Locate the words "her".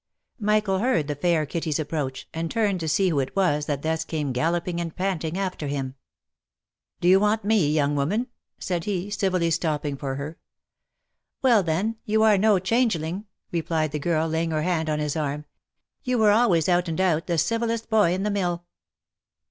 10.15-10.39, 14.49-14.63